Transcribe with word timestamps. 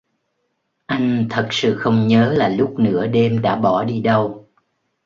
Anh 0.85 1.27
thật 1.29 1.47
sự 1.51 1.75
không 1.77 2.07
nhớ 2.07 2.33
là 2.37 2.49
lúc 2.49 2.79
nửa 2.79 3.07
đêm 3.07 3.41
đã 3.41 3.55
bỏ 3.55 3.83
đi 3.83 4.01
đâu 4.01 4.47